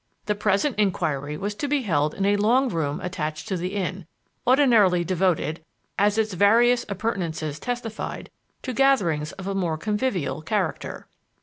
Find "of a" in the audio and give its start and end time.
9.33-9.53